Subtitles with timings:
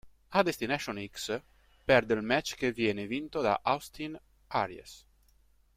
[0.27, 1.29] A Destination X,
[1.85, 5.05] perde il match che viene vinto da Austin Aries.